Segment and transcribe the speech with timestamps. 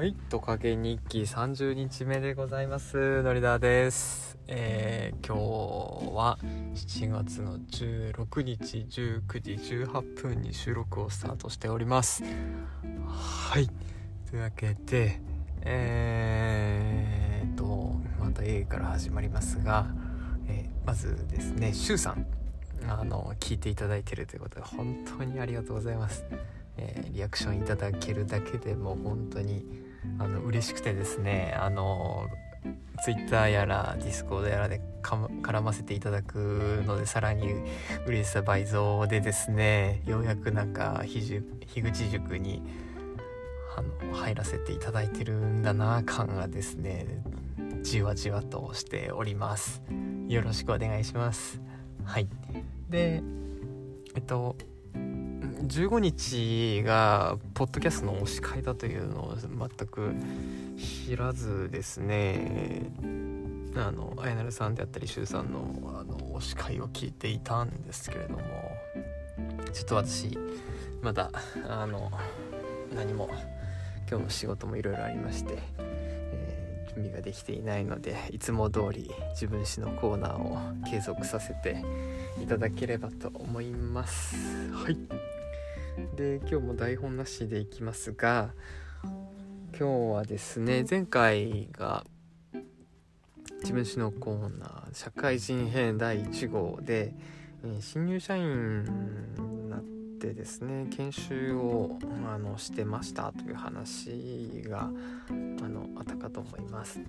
[0.00, 3.22] はい、トカゲ日記30日目でございます。
[3.22, 4.38] のりだです。
[4.46, 6.38] えー、今日は
[6.74, 9.52] 7月の16日19時
[9.84, 12.24] 18分に収録をスタートしております。
[13.06, 13.68] はい、
[14.30, 15.20] というわけで、
[15.60, 19.86] えーと、また A から始まりますが、
[20.48, 22.26] えーまずですね、シュウさん、
[22.88, 26.24] あの、聞いていただいてるということで、本当にありがとうございます。
[26.78, 32.28] えーリアクションいただけるだけでも本当にあの嬉しくてですねあの
[33.02, 37.46] ツイッターやらディスコードやらでか絡ませていただくのでさらに
[38.06, 41.42] 嬉しさ倍増でですねようやくなんか樋
[41.82, 42.62] 口塾に
[43.76, 47.22] あの入らせていただいてるんだな感がですね
[47.82, 49.82] じわじわとしております。
[50.28, 51.60] よろしくお願いします。
[52.04, 52.28] はい。
[52.90, 53.22] で
[54.14, 54.56] えっと
[55.40, 60.14] 15日がポッドキャストの推し会だというのを全く
[61.06, 62.90] 知らずですね。
[63.76, 65.60] あのあやなるさんであったりしゅうさんの
[66.00, 68.40] あの推し会を聞いていたんですけれども。
[69.72, 70.38] ちょっと私
[71.00, 71.30] まだ
[71.68, 72.10] あの
[72.94, 73.30] 何も
[74.08, 76.00] 今日の仕事もいろいろありまして、えー
[76.90, 80.58] 準備ができていないのでいつも通り自分史のコーナーを
[80.90, 81.84] 継続させて
[82.42, 84.36] いただければと思います。
[84.72, 85.29] はい。
[86.16, 88.50] で今日も台本なしでいきますが
[89.78, 92.04] 今日はですね前回が
[93.60, 97.14] 自分史のコーナー社会人編第1号で、
[97.64, 99.80] えー新入社員になっ
[100.18, 104.90] てですね研修をあのしてましたという話が
[105.28, 105.32] あ
[105.68, 107.00] のあったかと思います。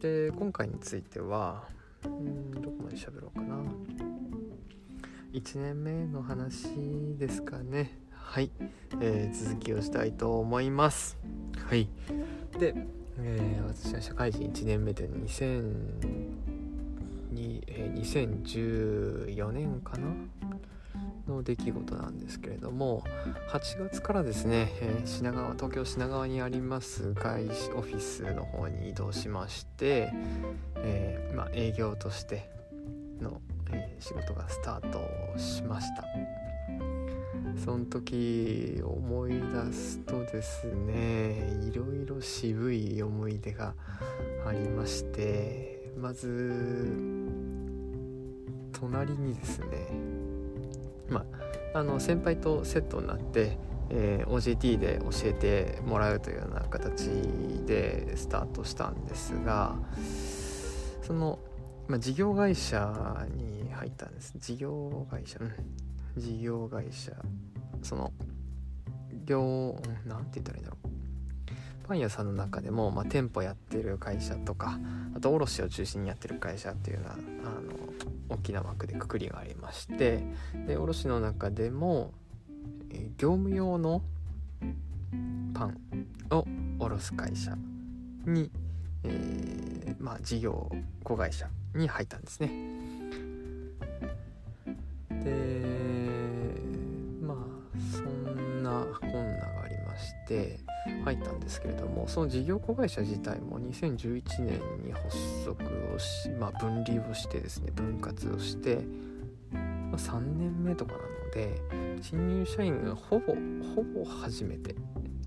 [0.00, 1.62] で今回については
[2.04, 3.56] うんどこまで喋ろうかな
[5.32, 6.68] 1年目の話
[7.16, 7.98] ですかね。
[8.12, 8.50] はい、
[9.00, 11.16] えー続きをしたいと思います。
[11.68, 11.88] はい。
[12.58, 12.74] で、
[13.18, 15.62] えー私は社会人1年目で2000
[17.32, 18.00] に、えー
[18.44, 20.08] 2014年かな？
[21.26, 23.04] の出来事なんですけれども
[23.48, 30.12] 8月からですね、えー品川東京品川にあります外資オフィスの方に移動しまして、
[30.76, 32.50] えーまあ、営業として
[33.20, 33.40] の、
[33.72, 36.04] えー仕事がスタートしました。
[37.64, 43.74] その時思い出すとですねいろいろ渋い思い出が
[44.46, 46.52] ありましてまず
[48.72, 49.66] 隣にですね
[51.08, 51.24] ま
[51.74, 53.56] あの先輩とセットになって、
[53.90, 57.10] えー OJT で教えてもらうというような形
[57.66, 59.76] でスタートしたんですが
[61.02, 61.38] その、
[61.86, 64.34] まあ、事業会社に入ったんです。
[64.38, 65.38] 事業会社。
[65.40, 65.52] うん。
[66.20, 67.12] 事業会社。
[67.82, 68.12] その
[69.24, 70.92] 業うんなんて言ったらいいんだろう。
[71.82, 74.78] パン屋さんの中でも、まあ、店舗やってる会社とか
[75.14, 77.72] あと卸を中心にやってる会社っていうようなあの
[78.28, 80.22] 大きな枠でくくりがありまして
[80.66, 82.12] で卸の中でも、
[82.90, 84.02] え業務用の
[85.54, 85.78] パン
[86.30, 86.46] を
[86.78, 87.56] 卸す会社
[88.24, 88.50] に、
[89.04, 90.70] えーまあ、事業
[91.04, 92.50] 子会社に入ったんですね。
[95.22, 95.30] で
[97.20, 97.36] まあ
[97.94, 100.58] そんなこんながありまして
[101.04, 108.80] 入ったんですけれどもその事業子会社自体も2011年に発足をし、まあ、分離をしてですね分割をして、
[109.52, 111.60] まあ、3年目とかなので
[112.00, 113.34] 新入社員がほぼ
[113.74, 114.74] ほぼ初めて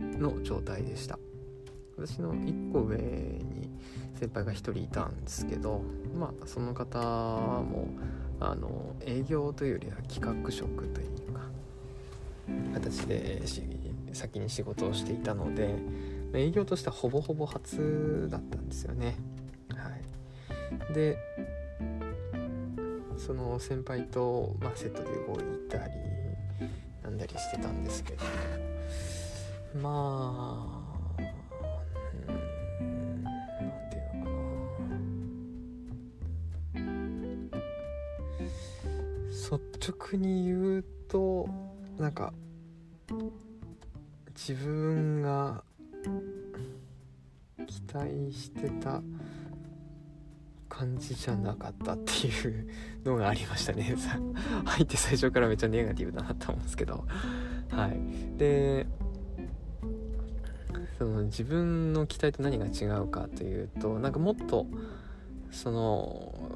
[0.00, 1.18] の状態でした。
[1.96, 3.70] 私の1個上に
[4.18, 5.80] 先輩が1人いたんですけど
[6.18, 7.88] まあその方も
[8.50, 11.40] あの営業というよりは企画職というか
[12.74, 13.42] 形で
[14.12, 15.74] 先に仕事をしていたので
[16.34, 19.16] 営業としてはほぼほぼ初だったんですよね。
[19.70, 19.90] は
[20.90, 21.16] い、で
[23.16, 25.94] その先輩と、まあ、セットで動いたり
[27.02, 28.24] なんだりしてたんですけど
[29.80, 30.83] まあ
[39.56, 41.48] 率直に言うと
[41.98, 42.32] なんか
[44.34, 45.62] 自分が
[47.66, 49.00] 期待してた
[50.68, 52.68] 感じじゃなかったっていう
[53.04, 53.94] のがありましたね。
[54.66, 57.04] 入って最初からめっちゃネガティブだなと思うんですけど。
[57.70, 58.38] はい。
[58.38, 58.86] で
[60.98, 64.66] その自分の期待と何が違うかというとなんかもっと
[65.50, 66.53] その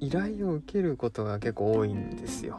[0.00, 2.58] 依頼を受けることが結構多いんですよ。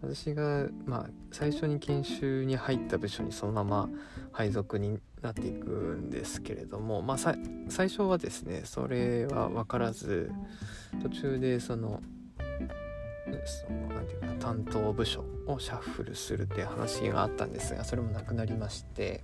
[0.00, 3.88] 私が、まあ、最初に研修に入った部署にそのまま
[4.32, 10.30] 配属になっていくんですけれども、まあ、最初はですねそれは分からず
[11.02, 12.00] 途中でその
[13.44, 19.22] そのなんていうか担当部署をシャッフルするっていう話があったんですがそれもなくなりまして。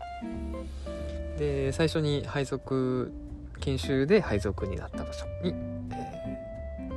[1.38, 3.12] で最初に配属
[3.61, 5.55] 研修で配属になった場所に、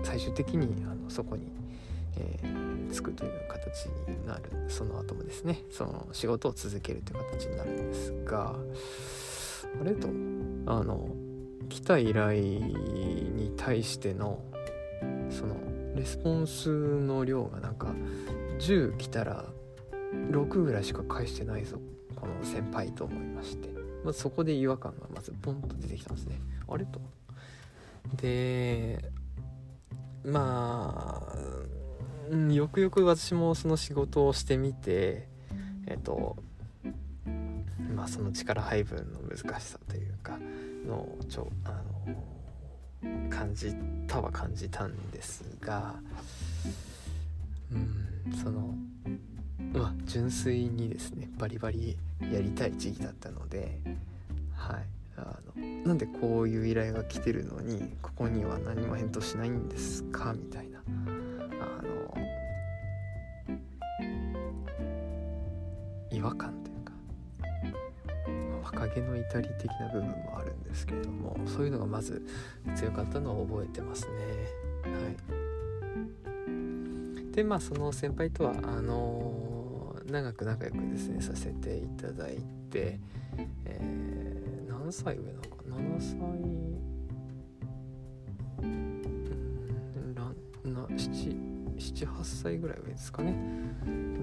[0.07, 1.51] 最終的にあのそこに、
[2.15, 8.55] えー、つくという形になるその後もですねその仕事を続けるという形になるんですが
[9.81, 10.07] あれと
[10.65, 11.09] あの
[11.67, 14.39] 来た依頼に対しての
[15.29, 15.57] その
[15.93, 16.69] レスポンス
[17.01, 17.93] の量がなんか
[18.59, 19.43] 10来たら
[20.31, 21.79] 6ぐらいしか返してないぞ
[22.15, 23.67] この先輩と思いまして、
[24.05, 26.39] まあ、そこで違和感がまずポンと出てきたんですね。
[26.69, 27.01] あれと。
[28.15, 29.11] で
[30.27, 35.27] まあよくよく私もその仕事をしてみて
[35.87, 36.35] えっと
[37.95, 40.37] まあその力配分の難しさというか
[40.85, 41.81] のちょあ
[43.05, 43.73] の感じ
[44.05, 45.95] たは感じたんですが
[47.71, 48.75] うんその
[49.71, 51.97] まあ純粋にですねバリバリ
[52.33, 53.79] やりたい時期だったので
[54.53, 54.85] はい。
[55.87, 60.33] なんでこういう依頼が来てるのにここには何も返答しないんですか？
[60.33, 60.79] みたいな。
[61.61, 62.13] あの
[66.11, 66.91] 違和感というか、
[68.63, 72.21] 若気の至り的な部分もあるんですけれどもそういうのがまず
[72.75, 74.11] 強かったのを覚えてますね。
[74.83, 74.89] は
[77.31, 77.33] い。
[77.33, 82.99] でまあその先輩とはあの、長く仲良くですねさせていただいて、
[83.65, 85.56] えー、何歳上なのか
[85.99, 86.15] 歳
[88.63, 89.01] うん
[90.15, 90.31] な
[90.89, 93.33] 78歳ぐらい上ですかね。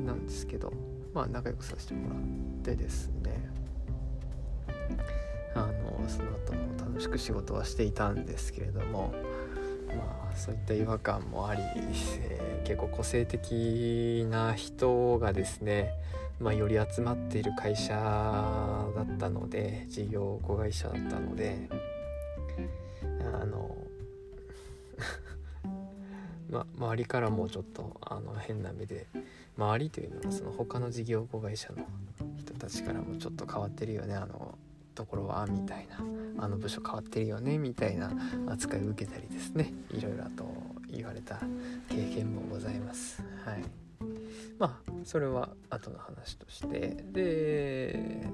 [0.05, 0.73] なんですけど
[1.13, 2.19] まあ仲良くさせてもらっ
[2.63, 3.51] てですね。
[5.55, 9.15] あのその後も楽しく仕事はしていたんですけれども
[9.89, 11.63] まあそういった違和感もあり、
[12.19, 15.93] えー、結構個性的な人がですね、
[16.41, 21.69] まあ、より集まっている会社だったので事業子会社だったので
[23.41, 23.77] あの
[26.51, 29.07] まあ、周りからもちょっとあの変な目で
[29.57, 31.85] 周りというのはその他の事業子会社の
[32.39, 34.57] 人たちからもちょっと変わってるよねあの
[34.95, 38.13] ところはみたいなあの部署変わってるよねみたいな
[38.47, 40.47] 扱いを受けたりですねいろいろと
[40.91, 41.41] 言われた
[41.89, 43.23] 経験もございます。
[43.45, 43.84] はい
[44.59, 47.05] まあそれは後の話として。
[47.13, 48.29] で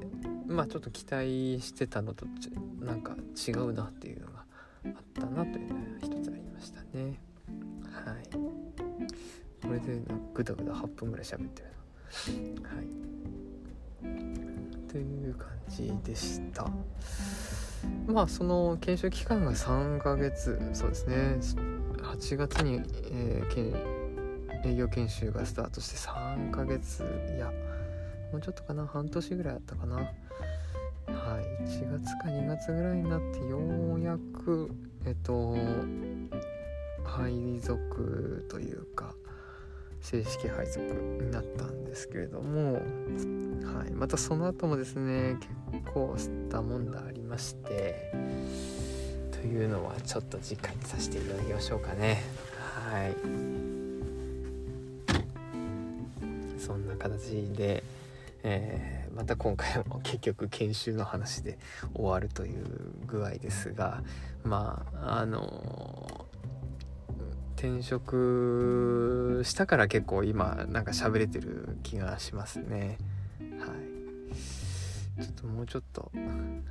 [0.47, 2.27] まあちょっと期待してたのと
[2.81, 3.15] なんか
[3.49, 4.45] 違うなっていうのが
[4.85, 7.21] あったなというのが一つありましたね。
[8.05, 8.51] はい。
[9.63, 10.01] これで
[10.35, 11.69] グダグダ8分ぐらい喋ってる
[12.63, 12.69] の。
[12.69, 12.87] はい。
[14.91, 16.69] という感じでした。
[18.09, 20.61] まあその研修期間が3ヶ月。
[20.73, 21.39] そうですね。
[22.03, 22.83] 8月に、
[23.13, 24.00] えー、
[24.65, 27.03] 営業研修がスタートして3ヶ月
[27.37, 27.51] いや
[28.33, 29.97] もうちょっとかな半年ぐらいあったかな。
[29.97, 33.59] はい1月か2月ぐらいになってよ
[33.95, 34.71] うやく
[35.05, 35.57] えっと
[37.05, 39.15] 配属というか
[40.01, 42.81] 正式配属になったんですけれども、は
[43.87, 45.37] い、またその後もですね
[45.73, 48.13] 結構吸ったもんだありまして
[49.33, 52.23] というのはちょっと次回にさせていただきましょうかね。
[52.91, 53.90] はい。
[56.61, 57.83] そんな形で、
[58.43, 61.59] えー、また今回も結局研修の話で
[61.95, 62.65] 終わるという
[63.07, 64.03] 具合ですが
[64.45, 66.27] まああの
[67.57, 72.97] 転職したから結構今なんか喋れてる気がしますね。
[73.59, 75.23] はい。
[75.23, 76.19] ちょっともうちょっとあ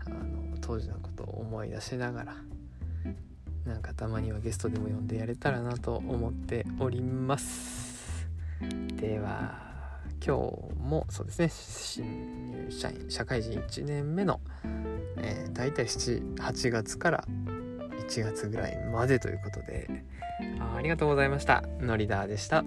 [0.10, 2.36] の当時のことを思い出しながら
[3.66, 8.28] なんかたまにはゲストでも呼んでやれたらなと思っております。
[9.00, 9.69] では。
[10.26, 14.42] 今日もそうですね新入社員社会人1年目の、
[15.18, 17.26] えー、大体78月から
[18.10, 19.88] 1月ぐらいまでということで
[20.76, 21.64] ありがとうございました。
[21.82, 22.64] のりだーでした。